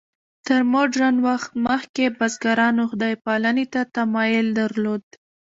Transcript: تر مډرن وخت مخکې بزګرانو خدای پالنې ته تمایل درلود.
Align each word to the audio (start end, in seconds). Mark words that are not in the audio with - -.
تر 0.47 0.61
مډرن 0.71 1.15
وخت 1.27 1.51
مخکې 1.67 2.05
بزګرانو 2.17 2.83
خدای 2.91 3.13
پالنې 3.25 3.65
ته 3.73 3.81
تمایل 3.95 4.47
درلود. 4.59 5.03